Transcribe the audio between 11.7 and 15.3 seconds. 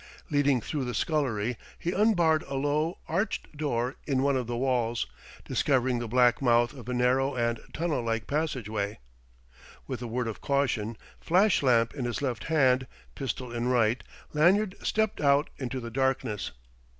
in his left hand, pistol in right, Lanyard stepped